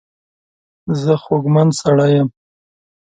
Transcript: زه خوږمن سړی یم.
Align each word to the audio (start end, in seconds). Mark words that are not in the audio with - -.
زه 1.01 1.13
خوږمن 1.23 1.67
سړی 1.79 2.09
یم. 2.15 2.27